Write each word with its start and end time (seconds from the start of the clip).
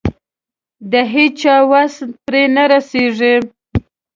د 0.91 0.93
هيچا 1.13 1.55
وس 1.71 1.95
پرې 2.25 2.43
نه 2.55 2.63
رسېږي. 2.71 3.35